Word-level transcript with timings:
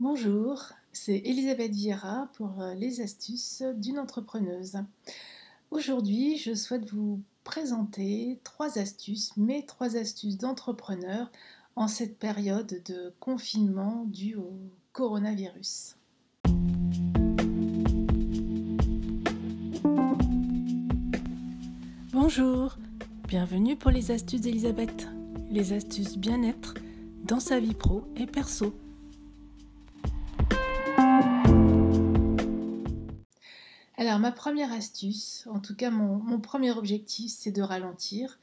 Bonjour, 0.00 0.72
c'est 0.92 1.18
Elisabeth 1.24 1.70
Vieira 1.70 2.28
pour 2.32 2.60
euh, 2.60 2.74
les 2.74 3.00
astuces 3.00 3.62
d'une 3.76 4.00
entrepreneuse. 4.00 4.78
Aujourd'hui, 5.70 6.36
je 6.36 6.52
souhaite 6.52 6.90
vous 6.90 7.22
présenter 7.44 8.40
trois 8.42 8.80
astuces, 8.80 9.36
mes 9.36 9.64
trois 9.64 9.96
astuces 9.96 10.36
d'entrepreneur 10.36 11.30
en 11.76 11.86
cette 11.86 12.18
période 12.18 12.82
de 12.86 13.14
confinement 13.20 14.04
dû 14.06 14.34
au 14.34 14.50
coronavirus. 14.92 15.94
Bonjour, 22.12 22.78
bienvenue 23.28 23.76
pour 23.76 23.92
les 23.92 24.10
astuces 24.10 24.40
d'Elisabeth, 24.40 25.06
les 25.52 25.72
astuces 25.72 26.18
bien-être 26.18 26.74
dans 27.22 27.40
sa 27.40 27.60
vie 27.60 27.74
pro 27.74 28.02
et 28.16 28.26
perso. 28.26 28.74
Alors, 34.06 34.18
ma 34.18 34.32
première 34.32 34.70
astuce, 34.70 35.48
en 35.50 35.60
tout 35.60 35.74
cas 35.74 35.90
mon, 35.90 36.38
premier 36.38 36.72
objectif, 36.72 37.32
c'est 37.34 37.52
de 37.52 37.62
ralentir. 37.62 38.38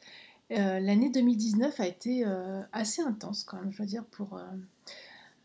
Euh, 0.50 0.80
l'année 0.80 1.12
2019 1.12 1.80
a 1.80 1.86
été 1.86 2.24
euh, 2.26 2.64
assez 2.74 3.04
intense 3.04 3.44
quand 3.44 3.58
même, 3.58 3.72
je 3.72 3.78
veux 3.78 3.88
dire, 3.88 4.04
pour, 4.05 4.40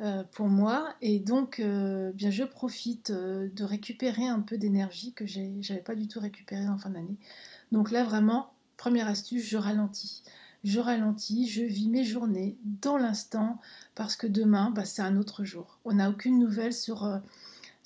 euh, 0.00 0.22
pour 0.32 0.48
moi. 0.48 0.94
Et 1.02 1.18
donc, 1.18 1.60
bien, 1.60 2.30
je 2.30 2.44
profite 2.44 3.12
de 3.12 3.64
récupérer 3.64 4.26
un 4.26 4.40
peu 4.40 4.56
d'énergie 4.56 5.12
que 5.12 5.26
je 5.26 5.40
n'avais 5.40 5.82
pas 5.82 5.94
du 5.94 6.08
tout 6.08 6.20
récupéré 6.20 6.66
en 6.66 6.78
fin 6.78 6.88
d'année. 6.88 7.18
Donc 7.70 7.90
là, 7.90 8.02
vraiment, 8.02 8.54
première 8.78 9.08
astuce, 9.08 9.44
je 9.44 9.58
ralentis. 9.58 10.22
Je 10.64 10.80
ralentis, 10.80 11.46
je 11.46 11.62
vis 11.62 11.90
mes 11.90 12.04
journées 12.04 12.56
dans 12.64 12.96
l'instant 12.96 13.60
parce 13.94 14.16
que 14.16 14.26
demain, 14.26 14.70
bah, 14.70 14.86
c'est 14.86 15.02
un 15.02 15.18
autre 15.18 15.44
jour. 15.44 15.78
On 15.84 15.92
n'a 15.92 16.08
aucune 16.08 16.38
nouvelle 16.38 16.72
sur 16.72 17.20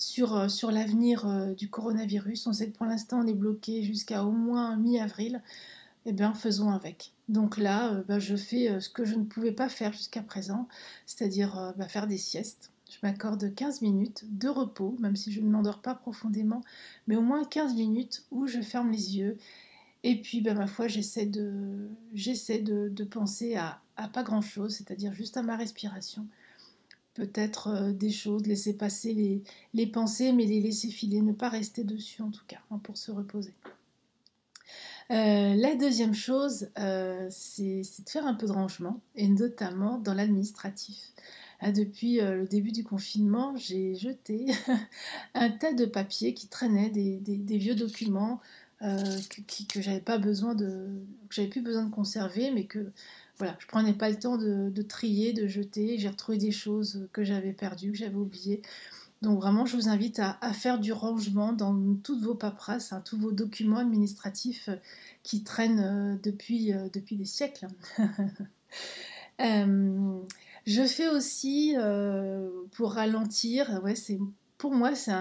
sur, 0.01 0.35
euh, 0.35 0.49
sur 0.49 0.71
l'avenir 0.71 1.27
euh, 1.27 1.53
du 1.53 1.69
coronavirus. 1.69 2.47
On 2.47 2.53
sait 2.55 2.71
que 2.71 2.77
pour 2.77 2.87
l'instant, 2.87 3.21
on 3.21 3.27
est 3.27 3.35
bloqué 3.35 3.83
jusqu'à 3.83 4.25
au 4.25 4.33
moins 4.33 4.75
mi-avril. 4.77 5.43
Eh 6.07 6.13
bien, 6.13 6.33
faisons 6.33 6.71
avec. 6.71 7.13
Donc 7.29 7.59
là, 7.59 7.93
euh, 7.93 8.03
bah, 8.09 8.19
je 8.19 8.35
fais 8.35 8.81
ce 8.81 8.89
que 8.89 9.05
je 9.05 9.15
ne 9.15 9.25
pouvais 9.25 9.53
pas 9.53 9.69
faire 9.69 9.93
jusqu'à 9.93 10.23
présent, 10.23 10.67
c'est-à-dire 11.05 11.75
bah, 11.77 11.87
faire 11.87 12.07
des 12.07 12.17
siestes. 12.17 12.71
Je 12.91 12.97
m'accorde 13.03 13.55
15 13.55 13.83
minutes 13.83 14.25
de 14.27 14.49
repos, 14.49 14.97
même 14.99 15.15
si 15.15 15.31
je 15.31 15.41
ne 15.43 15.51
m'endors 15.51 15.81
pas 15.81 15.95
profondément, 15.95 16.63
mais 17.07 17.17
au 17.17 17.21
moins 17.21 17.45
15 17.45 17.75
minutes 17.75 18.25
où 18.31 18.47
je 18.47 18.63
ferme 18.63 18.91
les 18.91 19.19
yeux. 19.19 19.37
Et 20.03 20.21
puis, 20.23 20.41
bah, 20.41 20.55
ma 20.55 20.67
foi, 20.67 20.89
j'essaie 20.89 21.27
de, 21.27 21.91
de, 22.15 23.05
penser 23.05 23.55
à, 23.57 23.81
à 23.99 24.09
pas 24.09 24.23
grand-chose, 24.23 24.75
c'est-à-dire 24.77 25.13
juste 25.13 25.37
à 25.37 25.43
ma 25.43 25.57
respiration 25.57 26.27
peut-être 27.21 27.69
euh, 27.69 27.93
des 27.93 28.11
choses, 28.11 28.47
laisser 28.47 28.73
passer 28.73 29.43
les, 29.75 29.87
pensées, 29.87 30.33
mais 30.33 30.47
les 30.47 30.61
laisser 30.61 30.89
filer, 30.89 31.21
ne 31.21 31.33
pas 31.33 31.51
rester 31.51 31.85
dessus 31.85 32.23
en 32.23 32.31
tout 32.31 32.45
cas, 32.49 32.61
hein, 32.71 32.81
pour 32.83 32.97
se 32.97 33.11
reposer. 33.11 33.53
Euh, 35.11 35.55
la 35.55 35.75
deuxième 35.75 36.15
chose, 36.15 36.69
euh, 36.79 37.27
c'est 37.31 37.83
de 37.83 38.09
faire 38.09 38.27
un 38.27 38.35
peu 38.35 38.47
de 38.47 38.53
rangement, 38.53 39.01
et 39.17 39.29
notamment 39.29 39.99
dans 39.99 40.15
l'administratif. 40.15 41.13
Depuis 41.63 42.21
le 42.21 42.47
début 42.47 42.73
du 42.73 42.85
confinement, 42.85 43.55
j'ai 43.55 43.95
jeté 43.95 44.47
un 45.35 45.51
tas 45.51 45.75
de 45.75 45.85
papiers 45.85 46.33
qui 46.33 46.47
traînaient, 46.47 46.89
des, 46.89 47.59
vieux 47.59 47.75
documents 47.75 48.41
que, 48.81 49.65
que 49.69 49.83
j'avais 49.83 50.01
pas 50.01 50.17
besoin 50.17 50.55
de, 50.55 50.89
que 51.29 51.35
j'avais 51.35 51.49
plus 51.49 51.61
besoin 51.61 51.85
de 51.85 51.91
conserver, 51.91 52.51
mais 52.51 52.65
que 52.65 52.91
voilà, 53.41 53.57
je 53.59 53.67
prenais 53.67 53.95
pas 53.95 54.11
le 54.11 54.19
temps 54.19 54.37
de, 54.37 54.83
trier, 54.83 55.33
de 55.33 55.47
jeter. 55.47 55.97
J'ai 55.97 56.11
retrouvé 56.11 56.37
des 56.37 56.51
choses 56.51 57.09
que 57.15 57.25
j'avais 57.25 57.55
perdues, 57.55 57.93
que 57.93 57.97
j'avais 57.97 58.17
oubliées. 58.17 58.61
Donc 59.23 59.41
vraiment, 59.41 59.65
je 59.65 59.77
vous 59.77 59.89
invite 59.89 60.21
à, 60.21 60.53
faire 60.53 60.79
du 60.79 60.93
rangement 60.93 61.55
dans 61.55 61.75
toutes 62.05 62.23
vos 62.23 62.35
paperasses, 62.35 62.93
hein, 62.93 63.03
tous 63.03 63.17
vos 63.19 63.33
documents 63.33 63.79
administratifs 63.79 64.69
euh, 64.69 64.77
qui 65.23 65.43
traînent 65.43 65.81
euh, 65.81 66.17
depuis, 66.23 66.75
euh, 66.75 66.91
depuis 66.93 67.17
des 67.17 67.25
siècles. 67.25 67.67
je 69.39 70.87
fais 70.87 71.09
aussi, 71.09 71.75
pour 72.73 72.93
ralentir, 72.93 73.81
ouais, 73.83 73.95
c'est 73.95 74.19
pour 74.59 74.75
moi, 74.75 74.95
c'est 74.95 75.13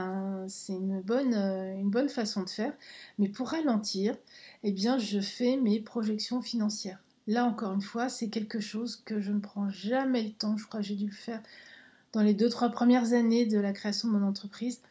une, 0.73 0.99
bonne, 0.99 1.33
une 1.33 1.89
bonne 1.89 2.09
façon 2.09 2.43
de 2.43 2.49
faire. 2.49 2.73
Mais 3.17 3.29
pour 3.29 3.51
ralentir, 3.51 4.17
eh 4.63 4.73
bien, 4.73 4.97
je 4.97 5.21
fais 5.21 5.55
mes 5.55 5.79
projections 5.79 6.41
financières. 6.41 6.99
Là, 7.29 7.45
encore 7.45 7.73
une 7.73 7.83
fois, 7.83 8.09
c'est 8.09 8.29
quelque 8.29 8.59
chose 8.59 9.03
que 9.05 9.21
je 9.21 9.31
ne 9.31 9.39
prends 9.39 9.69
jamais 9.69 10.23
le 10.23 10.31
temps. 10.31 10.57
Je 10.57 10.65
crois 10.65 10.79
que 10.79 10.85
j'ai 10.87 10.95
dû 10.95 11.05
le 11.05 11.11
faire 11.11 11.39
dans 12.11 12.23
les 12.23 12.33
deux, 12.33 12.49
trois 12.49 12.69
premières 12.69 13.13
années 13.13 13.45
de 13.45 13.59
la 13.59 13.71
création 13.71 14.07
de 14.07 14.13
mon 14.13 14.27
entreprise. 14.27 14.81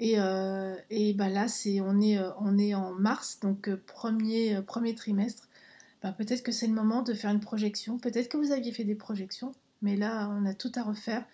Et, 0.00 0.14
euh, 0.18 0.74
bah 1.14 1.28
là, 1.28 1.46
c'est, 1.46 1.80
on, 1.80 2.00
est, 2.00 2.18
euh, 2.18 2.30
on 2.40 2.58
est 2.58 2.74
en 2.74 2.90
mars, 2.90 3.38
donc 3.40 3.68
euh, 3.68 3.80
premier, 3.86 4.60
premier 4.62 4.96
trimestre. 4.96 5.46
Bah, 6.02 6.10
peut-être 6.10 6.42
que 6.42 6.50
c'est 6.50 6.66
le 6.66 6.74
moment 6.74 7.02
de 7.02 7.14
faire 7.14 7.30
une 7.30 7.38
projection. 7.38 7.98
Peut-être 7.98 8.30
que 8.30 8.36
vous 8.36 8.50
aviez 8.50 8.72
fait 8.72 8.82
des 8.82 8.96
projections, 8.96 9.52
mais 9.80 9.94
là, 9.94 10.28
on 10.36 10.44
a 10.44 10.54
tout 10.54 10.72
à 10.74 10.82
refaire. 10.82 11.24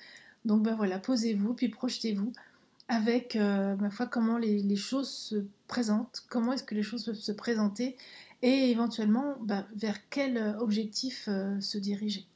Donc 0.45 0.63
bah 0.65 0.75
voilà, 0.77 0.99
posez-vous, 0.99 1.55
puis 1.55 1.71
projetez-vous 1.71 2.31
avec, 2.89 3.37
ma 3.37 3.91
foi, 3.91 4.07
comment 4.07 4.37
les, 4.37 4.59
les, 4.61 4.77
choses 4.77 5.09
se 5.09 5.37
présentent, 5.67 6.25
comment 6.29 6.53
est-ce 6.53 6.65
que 6.65 6.75
les 6.75 6.83
choses 6.83 7.07
peuvent 7.07 7.15
se 7.15 7.33
présenter 7.33 7.97
et 8.43 8.71
éventuellement 8.71 9.37
bah, 9.41 9.67
vers 9.75 10.09
quel 10.09 10.37
euh, 10.37 10.59
objectif 10.59 11.29
euh, 11.29 11.61
se 11.61 11.79
diriger. 11.79 12.27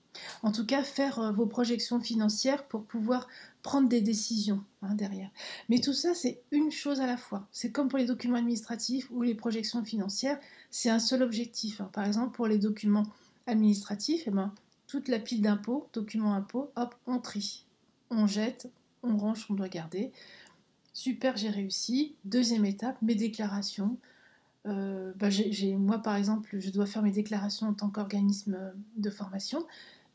En 0.42 0.52
tout 0.52 0.64
cas, 0.64 0.82
faire 0.82 1.18
euh, 1.18 1.32
vos 1.32 1.46
projections 1.46 2.00
financières 2.00 2.66
pour 2.66 2.84
pouvoir 2.84 3.28
prendre 3.62 3.88
des 3.88 4.00
décisions 4.00 4.62
hein, 4.82 4.94
derrière. 4.94 5.30
Mais 5.68 5.80
tout 5.80 5.92
ça, 5.92 6.14
c'est 6.14 6.40
une 6.52 6.70
chose 6.70 7.00
à 7.00 7.06
la 7.06 7.16
fois. 7.16 7.46
C'est 7.52 7.72
comme 7.72 7.88
pour 7.88 7.98
les 7.98 8.06
documents 8.06 8.38
administratifs 8.38 9.08
ou 9.10 9.22
les 9.22 9.34
projections 9.34 9.84
financières, 9.84 10.38
c'est 10.70 10.90
un 10.90 11.00
seul 11.00 11.22
objectif. 11.22 11.80
Hein. 11.80 11.90
Par 11.92 12.04
exemple, 12.06 12.34
pour 12.34 12.46
les 12.46 12.58
documents 12.58 13.06
administratifs, 13.46 14.24
eh 14.26 14.30
ben, 14.30 14.54
toute 14.86 15.08
la 15.08 15.18
pile 15.18 15.42
d'impôts, 15.42 15.88
documents 15.92 16.34
impôts, 16.34 16.70
hop, 16.76 16.94
on 17.06 17.18
trie. 17.18 17.64
On 18.10 18.26
jette, 18.26 18.70
on 19.02 19.16
range, 19.16 19.46
on 19.50 19.54
doit 19.54 19.68
garder. 19.68 20.12
Super, 20.92 21.36
j'ai 21.36 21.50
réussi. 21.50 22.14
Deuxième 22.24 22.64
étape, 22.64 22.96
mes 23.02 23.16
déclarations. 23.16 23.98
Euh, 24.66 25.12
bah, 25.16 25.28
moi, 25.78 25.98
par 25.98 26.16
exemple, 26.16 26.58
je 26.58 26.70
dois 26.70 26.86
faire 26.86 27.02
mes 27.02 27.12
déclarations 27.12 27.68
en 27.68 27.74
tant 27.74 27.88
qu'organisme 27.88 28.54
euh, 28.54 28.70
de 28.96 29.10
formation. 29.10 29.66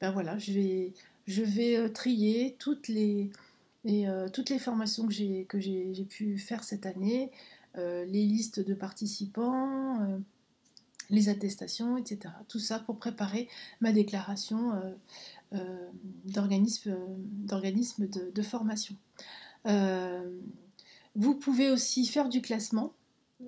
Ben 0.01 0.11
voilà, 0.11 0.37
je 0.37 0.51
vais, 0.51 0.93
je 1.27 1.43
vais 1.43 1.77
euh, 1.77 1.89
trier 1.89 2.55
toutes 2.59 2.87
les, 2.87 3.31
toutes 4.33 4.49
les 4.49 4.59
formations 4.59 5.07
que 5.07 5.13
j'ai, 5.59 6.05
pu 6.09 6.37
faire 6.37 6.63
cette 6.63 6.85
année, 6.85 7.31
les 7.75 8.25
listes 8.25 8.59
de 8.59 8.73
participants, 8.75 10.21
les 11.09 11.29
attestations, 11.29 11.97
etc. 11.97 12.33
Tout 12.47 12.59
ça 12.59 12.77
pour 12.77 12.97
préparer 12.97 13.47
ma 13.79 13.91
déclaration 13.91 14.71
d'organisme, 16.25 16.95
d'organisme 17.17 18.07
de, 18.07 18.29
de, 18.29 18.41
formation. 18.43 18.95
vous 21.15 21.33
pouvez 21.33 21.71
aussi 21.71 22.05
faire 22.05 22.29
du 22.29 22.41
classement 22.41 22.93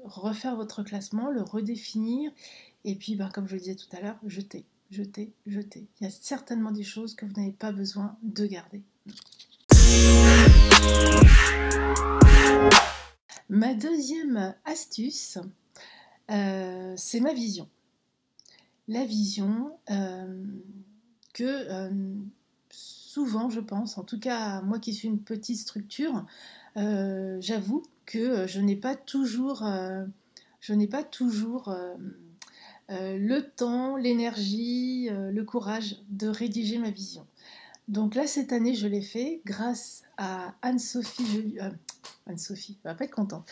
refaire 0.04 0.56
votre 0.56 0.84
classement, 0.84 1.30
le 1.30 1.42
redéfinir, 1.42 2.32
et 2.86 2.96
puis, 2.96 3.16
ben, 3.16 3.30
comme 3.30 3.48
je 3.48 3.54
le 3.54 3.60
disais 3.60 3.76
tout 3.76 3.88
à 3.96 4.02
l'heure, 4.02 4.18
jeter, 4.26 4.66
jeter, 4.92 5.32
jeter. 5.48 5.86
Il 6.00 6.04
y 6.04 6.08
a 6.08 6.10
certainement 6.10 6.72
des 6.72 6.84
choses 6.84 7.16
que 7.16 7.26
vous 7.26 7.34
n'avez 7.34 7.52
pas 7.52 7.72
besoin 7.72 8.18
de 8.24 8.46
garder. 8.46 8.82
Ma 13.50 13.74
deuxième 13.74 14.56
astuce, 14.66 15.38
euh, 16.32 16.94
c'est 16.98 17.20
ma 17.20 17.34
vision. 17.34 17.70
La 18.88 19.06
vision 19.06 19.78
euh, 19.92 20.44
que 21.34 21.44
euh, 21.44 22.16
souvent, 22.70 23.50
je 23.50 23.60
pense, 23.60 23.98
en 23.98 24.04
tout 24.04 24.20
cas 24.20 24.62
moi 24.62 24.80
qui 24.80 24.94
suis 24.94 25.08
une 25.08 25.22
petite 25.22 25.60
structure, 25.60 26.26
j'avoue 26.76 27.84
que 28.06 28.20
euh, 28.20 28.48
je 28.48 28.60
n'ai 28.60 28.76
pas 28.76 28.96
toujours, 28.96 29.66
euh, 29.66 30.06
je 30.60 30.74
n'ai 30.74 30.88
pas 30.88 31.04
toujours 31.04 31.70
euh, 31.70 31.96
le 32.90 33.40
temps, 33.42 33.96
l'énergie, 33.98 35.10
le 35.10 35.44
courage 35.44 35.98
de 36.10 36.28
rédiger 36.28 36.78
ma 36.78 36.92
vision. 36.92 37.26
Donc 37.88 38.16
là, 38.16 38.28
cette 38.28 38.54
année, 38.54 38.76
je 38.76 38.88
l'ai 38.88 39.02
fait 39.02 39.42
grâce 39.46 40.04
à 40.18 40.54
Anne-Sophie, 40.62 41.58
Anne-Sophie, 42.28 42.78
va 42.84 42.94
pas 42.94 43.06
être 43.06 43.16
contente, 43.16 43.50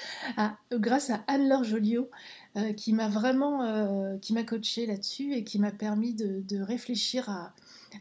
grâce 0.71 1.09
à 1.09 1.23
Anne-Laure 1.27 1.63
Joliot, 1.63 2.09
qui 2.77 2.93
m'a 2.93 3.09
vraiment, 3.09 4.17
qui 4.19 4.33
m'a 4.33 4.43
coaché 4.43 4.85
là-dessus 4.85 5.33
et 5.33 5.43
qui 5.43 5.57
m'a 5.59 5.71
permis 5.71 6.13
de, 6.13 6.61
réfléchir 6.61 7.29
à, 7.29 7.53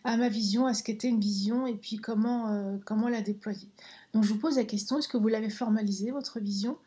à, 0.04 0.16
ma 0.16 0.28
vision, 0.28 0.66
à 0.66 0.74
ce 0.74 0.82
qu'était 0.82 1.08
une 1.08 1.20
vision 1.20 1.66
et 1.66 1.74
puis 1.74 1.96
comment, 1.96 2.78
comment 2.84 3.08
la 3.08 3.22
déployer. 3.22 3.68
Donc 4.12 4.24
je 4.24 4.32
vous 4.32 4.38
pose 4.38 4.56
la 4.56 4.64
question, 4.64 4.98
est-ce 4.98 5.08
que 5.08 5.16
vous 5.16 5.28
l'avez 5.28 5.50
formalisé, 5.50 6.10
votre 6.10 6.40
vision 6.40 6.78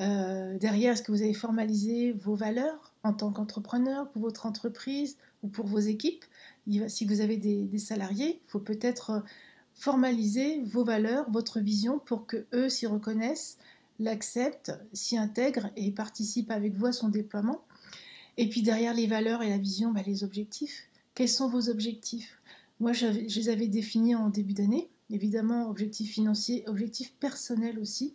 euh, 0.00 0.58
Derrière, 0.58 0.92
est-ce 0.92 1.02
que 1.02 1.12
vous 1.12 1.22
avez 1.22 1.34
formalisé 1.34 2.12
vos 2.12 2.34
valeurs 2.34 2.92
en 3.04 3.12
tant 3.12 3.30
qu'entrepreneur 3.30 4.10
pour 4.10 4.22
votre 4.22 4.46
entreprise 4.46 5.16
ou 5.42 5.48
pour 5.48 5.66
vos 5.66 5.78
équipes? 5.78 6.24
Si 6.88 7.04
vous 7.04 7.20
avez 7.20 7.36
des, 7.36 7.78
salariés, 7.78 8.40
il 8.44 8.50
faut 8.50 8.58
peut-être 8.58 9.22
formaliser 9.74 10.62
vos 10.62 10.84
valeurs, 10.84 11.30
votre 11.30 11.60
vision 11.60 11.98
pour 11.98 12.26
que 12.26 12.46
eux 12.54 12.68
s'y 12.68 12.86
reconnaissent, 12.86 13.58
l'acceptent, 14.00 14.72
s'y 14.92 15.16
intègrent 15.16 15.70
et 15.76 15.92
participent 15.92 16.50
avec 16.50 16.74
vous 16.74 16.86
à 16.86 16.92
son 16.92 17.08
déploiement. 17.08 17.60
Et 18.36 18.48
puis 18.48 18.62
derrière 18.62 18.94
les 18.94 19.06
valeurs 19.06 19.42
et 19.42 19.50
la 19.50 19.58
vision, 19.58 19.92
bah, 19.92 20.00
les 20.04 20.24
objectifs. 20.24 20.88
Quels 21.14 21.28
sont 21.28 21.48
vos 21.48 21.68
objectifs? 21.68 22.36
Moi, 22.84 22.92
je 22.92 23.06
les 23.06 23.48
avais 23.48 23.66
définis 23.66 24.14
en 24.14 24.28
début 24.28 24.52
d'année. 24.52 24.90
Évidemment, 25.08 25.70
objectifs 25.70 26.12
financiers, 26.12 26.64
objectifs 26.66 27.14
personnels 27.14 27.78
aussi. 27.78 28.12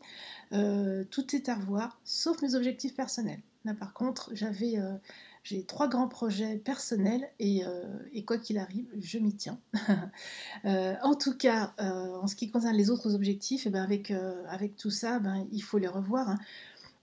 Euh, 0.53 1.03
tout 1.09 1.35
est 1.35 1.49
à 1.49 1.55
revoir, 1.55 1.99
sauf 2.03 2.39
mes 2.43 2.53
objectifs 2.53 2.93
personnels. 2.93 3.41
Là, 3.65 3.73
par 3.73 3.93
contre, 3.93 4.29
j'avais 4.35 4.77
euh, 4.77 4.93
j'ai 5.41 5.63
trois 5.63 5.87
grands 5.87 6.07
projets 6.07 6.57
personnels 6.57 7.31
et, 7.39 7.65
euh, 7.65 7.81
quoi 8.27 8.37
qu'il 8.37 8.59
arrive, 8.59 8.85
je 9.01 9.17
m'y 9.17 9.33
tiens. 9.33 9.57
en 10.63 11.15
tout 11.15 11.35
cas, 11.35 11.73
en 11.79 12.27
ce 12.27 12.35
qui 12.35 12.51
concerne 12.51 12.77
les 12.77 12.91
autres 12.91 13.15
objectifs, 13.15 13.65
et 13.65 13.69
eh 13.69 13.71
ben 13.71 13.81
avec, 13.81 14.13
avec 14.49 14.75
tout 14.75 14.91
ça, 14.91 15.17
ben, 15.17 15.47
il 15.51 15.63
faut 15.63 15.79
les 15.79 15.87
revoir. 15.87 16.29
Hein. 16.29 16.37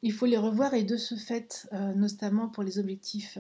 Il 0.03 0.13
faut 0.13 0.27
les 0.27 0.37
revoir 0.37 0.73
et 0.75 0.85
de 0.85 0.97
ce 0.97 1.17
fait, 1.17 1.69
notamment 1.97 2.47
pour 2.47 2.63
les 2.63 2.79
objectifs 2.79 3.39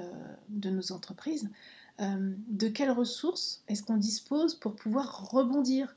de 0.48 0.70
nos 0.70 0.90
entreprises, 0.90 1.48
de 1.98 2.68
quelles 2.68 2.90
ressources 2.90 3.62
est-ce 3.68 3.82
qu'on 3.82 3.96
dispose 3.96 4.54
pour 4.54 4.76
pouvoir 4.76 5.30
rebondir 5.30 5.96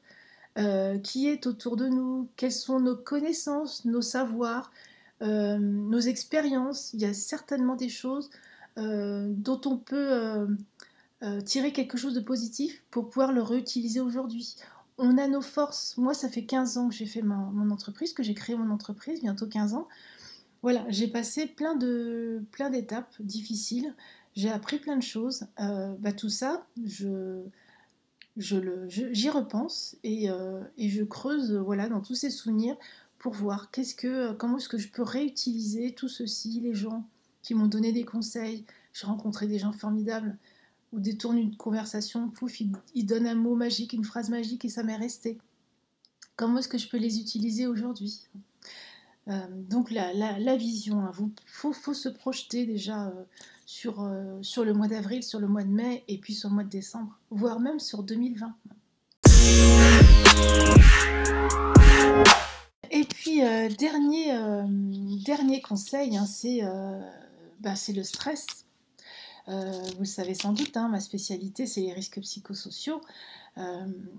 Qui 1.03 1.27
est 1.27 1.47
autour 1.47 1.75
de 1.75 1.87
nous? 1.87 2.29
Quelles 2.35 2.51
sont 2.51 2.79
nos 2.79 2.95
connaissances, 2.95 3.85
nos 3.85 4.01
savoirs 4.01 4.71
euh, 5.21 5.57
nos 5.57 5.99
expériences, 5.99 6.93
il 6.93 7.01
y 7.01 7.05
a 7.05 7.13
certainement 7.13 7.75
des 7.75 7.89
choses 7.89 8.29
euh, 8.77 9.27
dont 9.29 9.59
on 9.65 9.77
peut 9.77 10.47
euh, 11.21 11.41
tirer 11.41 11.73
quelque 11.73 11.97
chose 11.97 12.13
de 12.13 12.21
positif 12.21 12.83
pour 12.89 13.09
pouvoir 13.09 13.33
le 13.33 13.41
réutiliser 13.41 13.99
aujourd'hui. 13.99 14.55
On 14.97 15.17
a 15.17 15.27
nos 15.27 15.41
forces. 15.41 15.97
Moi, 15.97 16.13
ça 16.13 16.29
fait 16.29 16.45
15 16.45 16.77
ans 16.77 16.89
que 16.89 16.95
j'ai 16.95 17.05
fait 17.05 17.21
mon 17.21 17.69
entreprise, 17.69 18.13
que 18.13 18.23
j'ai 18.23 18.33
créé 18.33 18.55
mon 18.55 18.69
entreprise, 18.69 19.21
bientôt 19.21 19.47
15 19.47 19.73
ans. 19.73 19.87
Voilà, 20.61 20.85
j'ai 20.89 21.07
passé 21.07 21.47
plein 21.47 21.75
d'étapes 21.75 23.15
difficiles. 23.21 23.95
J'ai 24.39 24.49
appris 24.49 24.79
plein 24.79 24.95
de 24.95 25.03
choses. 25.03 25.47
bah, 25.57 26.13
tout 26.13 26.29
ça, 26.29 26.65
je, 26.85 27.43
j'y 28.37 29.29
repense 29.29 29.97
et, 30.03 30.27
et, 30.77 30.89
je 30.89 31.03
creuse 31.03 31.53
voilà 31.53 31.89
dans 31.89 31.99
tous 31.99 32.15
ces 32.15 32.29
souvenirs 32.29 32.77
pour 33.17 33.33
voir 33.33 33.69
qu'est-ce 33.69 33.95
que, 33.95 34.31
comment 34.31 34.57
est-ce 34.57 34.69
que 34.69 34.77
je 34.77 34.87
peux 34.87 35.03
réutiliser 35.03 35.93
tout 35.93 36.07
ceci, 36.07 36.61
les 36.61 36.73
gens 36.73 37.03
qui 37.41 37.53
m'ont 37.53 37.67
donné 37.67 37.91
des 37.91 38.05
conseils. 38.05 38.65
J'ai 38.93 39.07
rencontré 39.07 39.45
des 39.45 39.59
gens 39.59 39.73
formidables 39.73 40.37
ou 40.93 40.99
détourne 40.99 41.37
une 41.37 41.55
conversation, 41.57 42.29
pouf, 42.29 42.61
ils, 42.61 43.05
donnent 43.05 43.27
un 43.27 43.35
mot 43.35 43.55
magique, 43.55 43.93
une 43.93 44.05
phrase 44.05 44.29
magique 44.29 44.63
et 44.65 44.69
ça 44.69 44.83
m'est 44.83 44.95
resté. 44.95 45.37
Comment 46.37 46.59
est-ce 46.59 46.69
que 46.69 46.77
je 46.77 46.87
peux 46.87 46.97
les 46.97 47.19
utiliser 47.19 47.67
aujourd'hui? 47.67 48.21
Euh, 49.27 49.45
donc 49.51 49.91
la, 49.91 50.55
vision, 50.55 51.01
il 51.01 51.23
hein. 51.23 51.29
faut, 51.45 51.93
se 51.93 52.09
projeter 52.09 52.65
déjà 52.65 53.07
euh, 53.07 53.23
sur, 53.65 54.03
euh, 54.03 54.39
sur 54.41 54.63
le 54.63 54.73
mois 54.73 54.87
d'avril, 54.87 55.23
sur 55.23 55.39
le 55.39 55.47
mois 55.47 55.63
de 55.63 55.69
mai 55.69 56.03
et 56.07 56.17
puis 56.17 56.33
sur 56.33 56.49
le 56.49 56.55
mois 56.55 56.63
de 56.63 56.69
décembre, 56.69 57.17
voire 57.29 57.59
même 57.59 57.79
sur 57.79 58.03
2020. 58.03 58.55
Et 62.91 63.03
puis, 63.03 63.41
dernier, 63.77 64.33
dernier 65.25 65.61
conseil, 65.61 66.17
hein, 66.17 66.25
euh, 66.45 66.99
bah, 67.59 67.75
c'est 67.75 67.93
le 67.93 68.03
stress. 68.03 68.65
Vous 69.49 69.99
le 69.99 70.05
savez 70.05 70.35
sans 70.35 70.53
doute, 70.53 70.77
hein, 70.77 70.89
ma 70.89 70.99
spécialité, 70.99 71.65
c'est 71.65 71.81
les 71.81 71.93
risques 71.93 72.19
psychosociaux. 72.21 73.01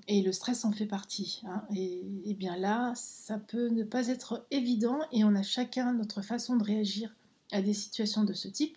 et 0.09 0.23
le 0.23 0.33
stress 0.33 0.65
en 0.65 0.73
fait 0.73 0.87
partie. 0.87 1.43
Hein. 1.47 1.63
et, 1.75 2.35
bien 2.35 2.57
là, 2.57 2.93
ça 2.97 3.39
peut 3.39 3.69
ne 3.69 3.85
pas 3.85 4.09
être 4.09 4.47
évident 4.51 5.01
et 5.13 5.25
on 5.25 5.35
a 5.35 5.43
chacun 5.43 5.93
notre 5.93 6.23
façon 6.23 6.57
de 6.57 6.65
réagir 6.65 7.15
à 7.53 7.63
des 7.63 7.75
situations 7.75 8.25
de 8.25 8.33
ce 8.33 8.49
type. 8.49 8.77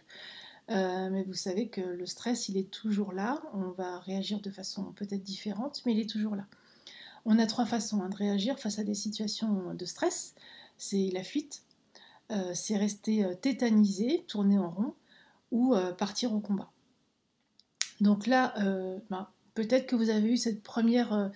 mais 0.69 1.23
vous 1.23 1.33
savez 1.33 1.67
que 1.67 1.81
le 1.81 2.05
stress, 2.05 2.50
il 2.50 2.57
est 2.57 2.69
toujours 2.69 3.13
là. 3.13 3.41
On 3.53 3.71
va 3.71 3.99
réagir 3.99 4.39
de 4.39 4.51
façon 4.51 4.94
peut-être 4.95 5.23
différente, 5.23 5.81
mais 5.85 5.94
il 5.94 5.99
est 5.99 6.09
toujours 6.09 6.35
là. 6.35 6.45
On 7.25 7.39
a 7.39 7.45
trois 7.45 7.65
façons 7.65 8.01
hein, 8.01 8.09
de 8.09 8.15
réagir 8.15 8.59
face 8.59 8.79
à 8.79 8.83
des 8.83 8.95
situations 8.95 9.73
de 9.73 9.85
stress. 9.85 10.35
C'est 10.77 11.09
la 11.13 11.23
fuite, 11.23 11.63
euh, 12.31 12.51
c'est 12.53 12.77
rester 12.77 13.23
euh, 13.23 13.35
tétanisé, 13.35 14.25
tourner 14.27 14.57
en 14.57 14.69
rond, 14.69 14.94
ou 15.53 15.73
euh, 15.73 15.94
partir 15.94 16.33
au 16.33 16.41
combat. 16.41 16.69
Donc 18.01 18.27
là, 18.27 18.53
ben, 19.09 19.29
peut-être 19.53 19.85
que 19.85 19.95
vous 19.95 20.09
avez 20.09 20.33
eu 20.33 20.35
cette 20.35 20.61
première, 20.61 21.31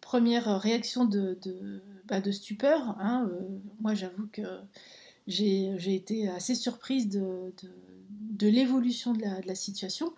première 0.00 0.58
réaction 0.58 1.04
de, 1.04 1.38
de, 1.42 1.80
bah, 2.08 2.20
stupeur. 2.32 2.96
Hein, 2.98 3.30
moi, 3.80 3.94
j'avoue 3.94 4.26
que 4.32 4.42
j'ai 5.28 5.94
été 5.94 6.28
assez 6.28 6.56
surprise 6.56 7.08
de, 7.08 7.52
l'évolution 8.40 9.12
de 9.12 9.22
la, 9.46 9.54
situation. 9.54 10.12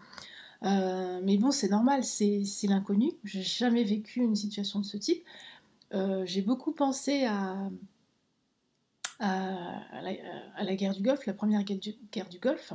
Euh, 0.63 1.21
mais 1.23 1.37
bon, 1.37 1.51
c'est 1.51 1.69
normal, 1.69 2.05
c'est 2.05 2.43
l'inconnu. 2.65 3.13
J'ai 3.25 3.43
jamais 3.43 3.85
vécu 3.85 4.21
une 4.21 4.37
situation 4.37 4.81
de 4.81 4.85
ce 4.85 4.97
type. 4.97 5.23
Euh, 5.93 6.25
j'ai 6.27 6.43
beaucoup 6.43 6.73
pensé 6.73 7.25
à, 7.25 7.71
à, 9.21 10.03
la, 10.63 10.77
guerre 10.77 10.95
du 10.95 11.03
Golfe, 11.03 11.27
la 11.27 11.35
première 11.35 11.63
guerre 11.63 12.29
du, 12.29 12.39
Golfe, 12.39 12.73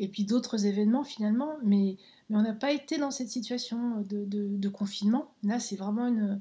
et 0.00 0.08
puis 0.08 0.24
d'autres 0.24 0.66
événements 0.66 1.04
finalement, 1.04 1.56
mais, 1.62 1.96
mais 2.28 2.36
on 2.36 2.42
n'a 2.42 2.52
pas 2.52 2.72
été 2.72 2.98
dans 2.98 3.10
cette 3.10 3.28
situation 3.28 4.04
de, 4.08 4.68
confinement. 4.68 5.32
Là, 5.42 5.60
c'est 5.60 5.76
vraiment 5.76 6.06
une, 6.06 6.40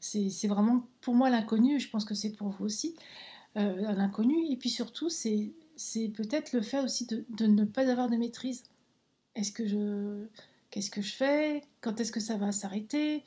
c'est 0.00 0.48
vraiment 0.48 0.86
pour 1.00 1.14
moi 1.14 1.30
l'inconnu. 1.30 1.80
Je 1.80 1.90
pense 1.90 2.04
que 2.04 2.14
c'est 2.14 2.32
pour 2.32 2.48
vous 2.48 2.64
aussi 2.64 2.96
euh, 3.56 3.92
l'inconnu. 3.92 4.50
Et 4.50 4.56
puis 4.56 4.70
surtout, 4.70 5.10
c'est 5.10 5.52
peut-être 6.14 6.52
le 6.52 6.62
fait 6.62 6.80
aussi 6.80 7.06
de 7.06 7.46
ne 7.46 7.64
pas 7.64 7.88
avoir 7.90 8.08
de 8.08 8.16
maîtrise. 8.16 8.64
Est-ce 9.34 9.52
que 9.52 9.66
je, 9.66 10.26
qu'est-ce 10.70 10.90
que 10.90 11.02
je 11.02 11.12
fais? 11.12 11.62
Quand 11.80 12.00
est-ce 12.00 12.12
que 12.12 12.20
ça 12.20 12.36
va 12.36 12.52
s'arrêter? 12.52 13.24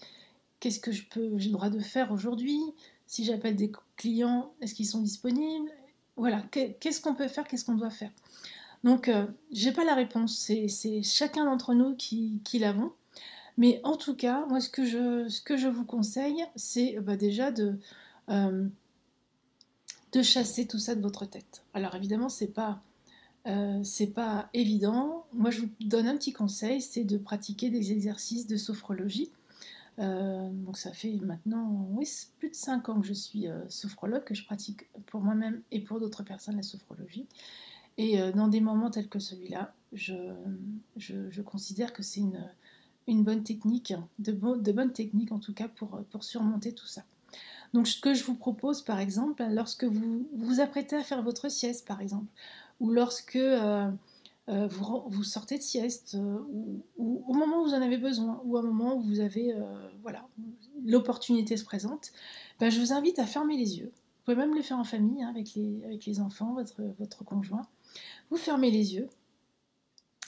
Qu'est-ce 0.60 0.80
que 0.80 0.92
je 0.92 1.04
peux, 1.04 1.38
j'ai 1.38 1.50
le 1.50 1.54
droit 1.54 1.70
de 1.70 1.80
faire 1.80 2.12
aujourd'hui? 2.12 2.60
Si 3.06 3.24
j'appelle 3.26 3.56
des 3.56 3.72
clients, 3.96 4.52
est-ce 4.62 4.74
qu'ils 4.74 4.88
sont 4.88 5.02
disponibles? 5.02 5.70
Voilà, 6.16 6.42
qu'est-ce 6.52 7.00
qu'on 7.00 7.14
peut 7.14 7.28
faire? 7.28 7.48
Qu'est-ce 7.48 7.66
qu'on 7.66 7.76
doit 7.76 7.92
faire? 7.92 8.12
Donc, 8.84 9.08
euh, 9.08 9.26
j'ai 9.52 9.72
pas 9.72 9.84
la 9.84 9.96
réponse. 9.96 10.38
C'est, 10.38 11.02
chacun 11.04 11.46
d'entre 11.46 11.74
nous 11.74 11.96
qui, 11.96 12.42
l'avons. 12.60 12.92
Mais 13.58 13.82
en 13.84 13.98
tout 13.98 14.16
cas, 14.16 14.46
moi, 14.48 14.60
ce 14.62 14.70
que 14.70 14.86
je, 14.86 15.68
vous 15.68 15.86
conseille, 15.86 16.46
c'est 16.56 17.00
bah, 17.00 17.18
déjà 17.18 17.52
de, 17.52 17.80
euh, 18.30 18.68
de 20.12 20.22
chasser 20.22 20.68
tout 20.68 20.80
ça 20.80 20.96
de 20.96 21.02
votre 21.02 21.26
tête. 21.26 21.64
Alors 21.74 21.96
évidemment, 21.96 22.30
c'est 22.30 22.54
pas 22.54 22.82
euh, 23.48 23.82
pas 24.14 24.50
évident. 24.54 25.26
Moi, 25.34 25.52
je 25.52 25.62
vous 25.62 25.70
donne 25.80 26.08
un 26.08 26.18
petit 26.18 26.34
conseil, 26.34 26.82
c'est 26.82 27.06
de 27.06 27.18
pratiquer 27.18 27.70
des 27.70 27.92
exercices 27.92 28.46
de 28.46 28.58
sophrologie. 28.58 29.32
Euh, 30.00 30.50
donc 30.52 30.78
ça 30.78 30.92
fait 30.92 31.14
maintenant 31.24 31.90
plus 32.38 32.50
de 32.52 32.56
5 32.56 32.90
ans 32.90 33.02
que 33.02 33.08
je 33.08 33.14
suis 33.14 33.48
sophrologue, 33.70 34.24
que 34.24 34.36
je 34.36 34.46
pratique 34.46 34.88
pour 35.08 35.22
moi-même 35.22 35.64
et 35.72 35.80
pour 35.80 36.00
d'autres 36.00 36.24
personnes 36.24 36.58
la 36.58 36.62
sophrologie. 36.64 37.26
Et 37.98 38.20
dans 38.34 38.48
des 38.48 38.62
moments 38.62 38.92
tels 38.92 39.10
que 39.10 39.20
celui-là, 39.20 39.74
je, 39.92 41.42
considère 41.42 41.94
que 41.94 42.04
c'est 42.04 42.22
une, 43.08 43.24
bonne 43.24 43.44
technique, 43.44 43.94
de, 44.20 44.32
bonnes 44.32 44.94
techniques 44.94 45.32
en 45.32 45.40
tout 45.40 45.54
cas 45.54 45.68
pour, 45.68 46.02
pour 46.12 46.24
surmonter 46.24 46.74
tout 46.74 46.86
ça. 46.86 47.04
Donc 47.74 47.88
ce 47.88 48.00
que 48.00 48.14
je 48.14 48.24
vous 48.24 48.36
propose 48.36 48.82
par 48.82 49.00
exemple, 49.00 49.44
lorsque 49.50 49.84
vous 49.84 50.28
vous 50.34 50.60
apprêtez 50.60 50.96
à 50.96 51.04
faire 51.04 51.22
votre 51.24 51.50
sieste 51.50 51.88
par 51.88 52.02
exemple, 52.02 52.28
ou 52.80 52.92
lorsque 52.92 53.36
euh, 53.36 53.90
euh, 54.50 54.68
vous, 54.68 55.24
sortez 55.24 55.58
de 55.58 55.64
sieste, 55.64 56.16
euh, 56.16 56.40
ou, 56.98 57.24
au 57.28 57.34
moment 57.34 57.62
où 57.62 57.66
vous 57.66 57.74
en 57.74 57.82
avez 57.82 57.98
besoin, 57.98 58.42
ou 58.46 58.58
au 58.58 58.62
moment 58.62 58.96
où 58.96 59.02
vous 59.02 59.20
avez, 59.20 59.54
voilà, 60.02 60.28
l'opportunité 60.86 61.58
se 61.58 61.66
présente, 61.66 62.12
ben, 62.60 62.70
je 62.70 62.80
vous 62.80 62.94
invite 62.94 63.20
à 63.20 63.26
fermer 63.26 63.58
les 63.58 63.80
yeux. 63.80 63.92
Vous 63.92 64.34
pouvez 64.34 64.38
même 64.38 64.56
les 64.56 64.64
faire 64.64 64.78
en 64.78 64.84
famille, 64.84 65.24
hein, 65.24 65.30
avec, 65.30 65.56
les, 65.56 66.20
enfants, 66.20 66.56
votre 67.00 67.24
conjoint. 67.24 67.68
Vous 68.30 68.38
fermez 68.38 68.72
les 68.72 68.96
yeux, 68.96 69.10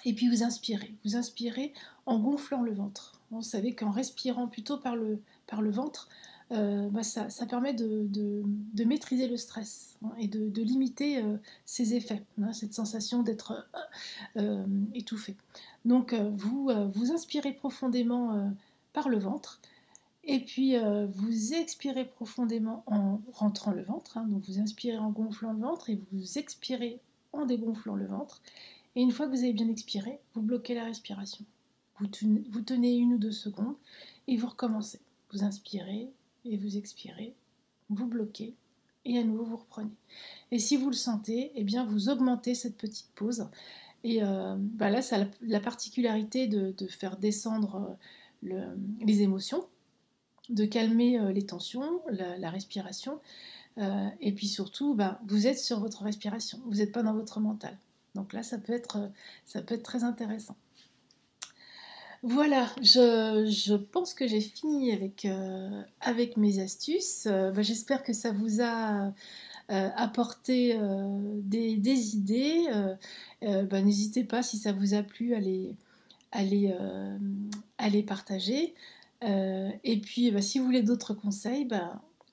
et 0.05 0.13
puis 0.13 0.29
vous 0.29 0.43
inspirez. 0.43 0.93
Vous 1.03 1.15
inspirez 1.15 1.73
en 2.05 2.19
gonflant 2.19 2.61
le 2.61 2.73
ventre. 2.73 3.19
Vous 3.31 3.41
savez 3.41 3.75
qu'en 3.75 3.91
respirant 3.91 4.47
plutôt 4.47 4.77
par 4.77 4.95
le, 4.95 5.21
ventre, 5.69 6.09
euh, 6.51 6.89
bah, 6.89 7.03
ça, 7.03 7.27
permet 7.45 7.73
de, 7.73 8.43
maîtriser 8.85 9.27
le 9.27 9.37
stress 9.37 9.97
hein, 10.03 10.11
et 10.17 10.27
de, 10.27 10.61
limiter 10.61 11.21
euh, 11.21 11.37
ses 11.65 11.93
effets, 11.93 12.23
hein, 12.41 12.53
cette 12.53 12.73
sensation 12.73 13.21
d'être 13.21 13.67
euh, 14.37 14.65
étouffé. 14.95 15.35
Donc 15.85 16.13
vous, 16.13 16.71
vous 16.93 17.11
inspirez 17.11 17.53
profondément 17.53 18.51
par 18.93 19.09
le 19.09 19.19
ventre 19.19 19.61
et 20.25 20.41
puis 20.41 20.75
vous 21.13 21.53
expirez 21.53 22.05
profondément 22.05 22.83
en 22.87 23.21
rentrant 23.31 23.71
le 23.71 23.83
ventre. 23.83 24.17
Hein. 24.17 24.25
donc 24.27 24.43
vous 24.45 24.59
inspirez 24.59 24.97
en 24.97 25.09
gonflant 25.09 25.53
le 25.53 25.59
ventre 25.59 25.89
et 25.89 26.01
vous 26.11 26.37
expirez 26.37 26.99
en 27.33 27.45
dégonflant 27.45 27.95
le 27.95 28.07
ventre. 28.07 28.41
Et 28.95 29.01
une 29.01 29.11
fois 29.11 29.27
que 29.27 29.31
vous 29.31 29.43
avez 29.43 29.53
bien 29.53 29.69
expiré, 29.69 30.19
vous 30.33 30.41
bloquez 30.41 30.73
la 30.73 30.85
respiration. 30.85 31.45
vous 31.99 32.07
tenez 32.07 32.95
une 32.95 33.13
ou 33.13 33.17
deux 33.17 33.31
secondes 33.31 33.75
et 34.27 34.35
vous 34.35 34.47
recommencez. 34.47 34.99
Vous 35.31 35.43
inspirez, 35.43 36.09
et 36.45 36.57
vous 36.57 36.77
expirez, 36.77 37.33
vous 37.89 38.07
bloquez 38.07 38.55
et 39.05 39.17
à 39.17 39.23
nouveau 39.23 39.45
vous 39.45 39.57
reprenez. 39.57 39.91
Et 40.51 40.59
si 40.59 40.77
vous 40.77 40.87
le 40.87 40.95
sentez, 40.95 41.51
eh 41.55 41.63
bien 41.63 41.85
vous 41.85 42.09
augmentez 42.09 42.55
cette 42.55 42.77
petite 42.77 43.09
pause. 43.15 43.47
Et 44.03 44.23
euh, 44.23 44.55
bah 44.57 44.89
là, 44.89 45.01
ça 45.01 45.21
a 45.21 45.25
la 45.41 45.59
particularité 45.59 46.47
de, 46.47 46.73
faire 46.87 47.17
descendre 47.17 47.97
euh, 48.45 48.75
les 49.01 49.21
émotions, 49.21 49.65
de 50.49 50.65
calmer 50.65 51.19
euh, 51.19 51.31
les 51.31 51.45
tensions, 51.45 52.01
la, 52.09 52.49
respiration. 52.49 53.19
Et 54.21 54.33
puis 54.33 54.47
surtout, 54.47 54.93
bah, 54.93 55.19
vous 55.27 55.47
êtes 55.47 55.59
sur 55.59 55.79
votre 55.79 56.03
respiration, 56.03 56.59
vous 56.65 56.77
n'êtes 56.77 56.91
pas 56.91 57.03
dans 57.03 57.13
votre 57.13 57.39
mental. 57.39 57.77
Donc 58.15 58.33
là, 58.33 58.43
ça 58.43 58.57
peut 58.57 58.73
être, 58.73 59.09
ça 59.45 59.61
peut 59.61 59.75
être 59.75 59.83
très 59.83 60.03
intéressant. 60.03 60.55
Voilà, 62.21 62.67
je, 62.81 63.75
pense 63.75 64.13
que 64.13 64.27
j'ai 64.27 64.41
fini 64.41 64.91
avec, 64.91 65.23
euh, 65.23 65.83
mes 66.35 66.59
astuces. 66.59 67.27
Euh, 67.27 67.51
bah, 67.51 67.61
j'espère 67.61 68.03
que 68.03 68.11
ça 68.11 68.33
vous 68.33 68.61
a 68.61 69.13
euh, 69.71 69.89
apporté 69.95 70.77
des, 71.37 72.15
idées. 72.15 72.67
Bah, 73.41 73.81
n'hésitez 73.81 74.25
pas, 74.25 74.43
si 74.43 74.57
ça 74.57 74.73
vous 74.73 74.95
a 74.95 75.03
plu, 75.03 75.33
à 75.33 75.39
les, 75.39 75.77
partager. 78.03 78.75
et 79.21 80.01
puis, 80.01 80.31
bah, 80.31 80.41
si 80.41 80.59
vous 80.59 80.65
voulez 80.65 80.83
d'autres 80.83 81.13
conseils, 81.13 81.63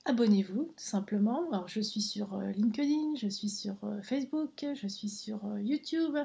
abonnez-vous 0.06 0.64
tout 0.64 0.72
simplement. 0.76 1.48
Alors, 1.50 1.68
je 1.68 1.80
suis 1.80 2.00
sur 2.00 2.38
LinkedIn, 2.40 3.16
je 3.16 3.28
suis 3.28 3.50
sur 3.50 3.76
Facebook, 4.02 4.64
je 4.75 4.88
suis 4.88 5.08
sur 5.08 5.40
YouTube. 5.58 6.16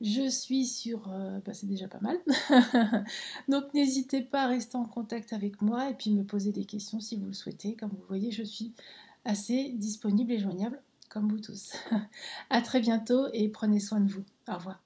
Je 0.00 0.30
suis 0.30 0.64
sur... 0.66 1.12
Euh, 1.12 1.40
bah, 1.44 1.52
c'est 1.52 1.66
déjà 1.66 1.86
pas 1.86 2.00
mal. 2.00 2.18
Donc 3.48 3.72
n'hésitez 3.74 4.22
pas 4.22 4.44
à 4.44 4.46
rester 4.46 4.76
en 4.76 4.86
contact 4.86 5.32
avec 5.34 5.60
moi 5.60 5.90
et 5.90 5.94
puis 5.94 6.10
me 6.10 6.24
poser 6.24 6.52
des 6.52 6.64
questions 6.64 7.00
si 7.00 7.16
vous 7.16 7.26
le 7.26 7.32
souhaitez. 7.34 7.76
Comme 7.76 7.90
vous 7.90 8.04
voyez, 8.08 8.30
je 8.30 8.42
suis 8.42 8.72
assez 9.26 9.72
disponible 9.76 10.32
et 10.32 10.38
joignable, 10.38 10.80
comme 11.10 11.28
vous 11.28 11.40
tous. 11.40 11.74
à 12.50 12.62
très 12.62 12.80
bientôt 12.80 13.26
et 13.34 13.48
prenez 13.48 13.78
soin 13.78 14.00
de 14.00 14.10
vous. 14.10 14.24
Au 14.48 14.54
revoir. 14.54 14.82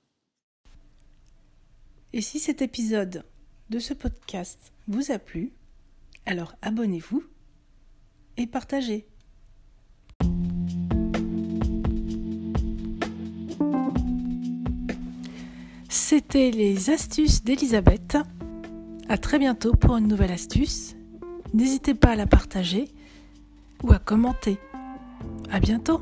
Et 2.12 2.20
si 2.20 2.40
cet 2.40 2.60
épisode 2.60 3.24
de 3.70 3.78
ce 3.78 3.94
podcast 3.94 4.72
vous 4.88 5.12
a 5.12 5.20
plu, 5.20 5.52
alors 6.26 6.56
abonnez-vous 6.60 7.22
et 8.36 8.46
partagez. 8.46 9.06
C'était 15.88 16.50
les 16.50 16.90
astuces 16.90 17.44
d'Elisabeth. 17.44 18.18
À 19.08 19.18
très 19.18 19.38
bientôt 19.38 19.74
pour 19.74 19.96
une 19.96 20.08
nouvelle 20.08 20.32
astuce. 20.32 20.96
N'hésitez 21.52 21.94
pas 21.94 22.10
à 22.10 22.16
la 22.16 22.26
partager 22.26 22.88
ou 23.82 23.92
à 23.92 23.98
commenter. 23.98 24.58
À 25.50 25.60
bientôt. 25.60 26.00